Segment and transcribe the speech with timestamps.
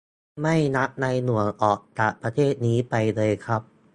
[0.41, 3.61] ไม่รักในหลวง ออกจากประเทศนี้ไปเลยครับ